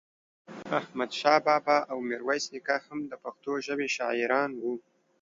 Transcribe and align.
احمد 0.79 1.11
شاه 1.19 1.39
بابا 1.45 1.77
او 1.91 1.97
ميرويس 2.09 2.45
نيکه 2.53 2.75
هم 2.85 2.99
دا 3.11 3.17
پښتو 3.25 3.51
ژبې 3.65 3.87
شاعران 3.97 4.51
وو 4.55 4.73